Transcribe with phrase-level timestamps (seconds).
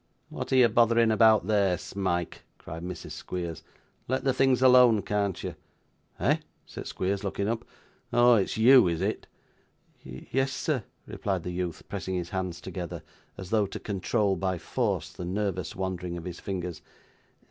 [0.29, 3.11] 'What are you bothering about there, Smike?' cried Mrs.
[3.11, 3.61] Squeers;
[4.07, 5.53] 'let the things alone, can't you?'
[6.19, 7.63] 'Eh!' said Squeers, looking up.
[8.11, 8.33] 'Oh!
[8.33, 9.27] it's you, is it?'
[10.03, 13.03] 'Yes, sir,' replied the youth, pressing his hands together,
[13.37, 16.81] as though to control, by force, the nervous wandering of his fingers.